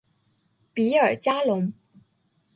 [0.73, 1.71] 比尔加龙。